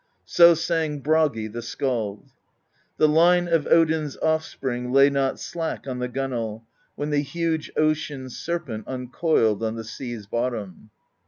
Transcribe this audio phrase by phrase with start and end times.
[0.25, 2.31] So sang Bragi the Skald:
[2.97, 6.63] The line of Odin's Offspring Lay not slack on the gunwale,
[6.95, 10.89] When the huge ocean serpent Uncoiled on the sea's bottom.